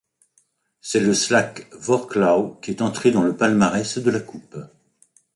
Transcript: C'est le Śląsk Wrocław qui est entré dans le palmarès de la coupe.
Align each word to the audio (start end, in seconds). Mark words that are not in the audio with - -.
C'est 0.81 0.99
le 0.99 1.13
Śląsk 1.13 1.67
Wrocław 1.73 2.59
qui 2.63 2.71
est 2.71 2.81
entré 2.81 3.11
dans 3.11 3.21
le 3.21 3.37
palmarès 3.37 3.99
de 3.99 4.09
la 4.09 4.19
coupe. 4.19 4.57